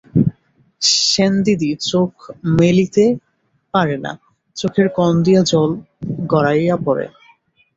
সেনদিদি 0.81 1.71
চোখ 1.89 2.11
মেলিতে 2.57 3.05
পারে 3.73 3.95
না, 3.97 4.11
চোখের 4.57 4.87
কোণ 4.97 5.13
দিয়া 5.25 5.41
জল 5.43 5.69
গড়াইয়া 6.31 6.75
পড়ে। 6.85 7.05